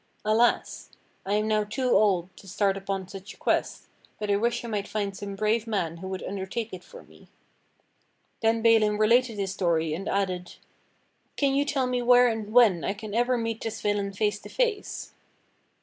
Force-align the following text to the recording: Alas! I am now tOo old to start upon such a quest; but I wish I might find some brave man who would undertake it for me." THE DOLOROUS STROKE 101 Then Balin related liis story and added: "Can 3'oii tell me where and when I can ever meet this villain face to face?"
Alas! 0.25 0.89
I 1.27 1.33
am 1.35 1.47
now 1.47 1.63
tOo 1.63 1.91
old 1.91 2.35
to 2.37 2.47
start 2.47 2.75
upon 2.75 3.07
such 3.07 3.35
a 3.35 3.37
quest; 3.37 3.83
but 4.19 4.31
I 4.31 4.35
wish 4.37 4.65
I 4.65 4.67
might 4.67 4.87
find 4.87 5.15
some 5.15 5.35
brave 5.35 5.67
man 5.67 5.97
who 5.97 6.07
would 6.07 6.23
undertake 6.23 6.73
it 6.73 6.83
for 6.83 7.03
me." 7.03 7.29
THE 8.41 8.47
DOLOROUS 8.47 8.59
STROKE 8.61 8.63
101 8.63 8.63
Then 8.63 8.79
Balin 8.79 8.97
related 8.97 9.37
liis 9.37 9.49
story 9.49 9.93
and 9.93 10.09
added: 10.09 10.55
"Can 11.35 11.53
3'oii 11.53 11.67
tell 11.67 11.85
me 11.85 12.01
where 12.01 12.27
and 12.27 12.51
when 12.51 12.83
I 12.83 12.95
can 12.95 13.13
ever 13.13 13.37
meet 13.37 13.61
this 13.61 13.79
villain 13.81 14.11
face 14.11 14.39
to 14.39 14.49
face?" 14.49 15.13